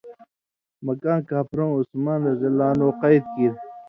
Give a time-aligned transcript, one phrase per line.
[0.85, 3.57] مکّاں کاپھرؤں عثمانؓ قېد کیریۡ